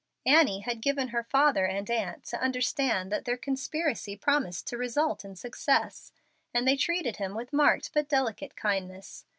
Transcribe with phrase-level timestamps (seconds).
[0.25, 5.23] Annie had given her father and aunt to understand that their conspiracy promised to result
[5.23, 6.11] in success,
[6.55, 9.25] and they treated him with marked but delicate kindness.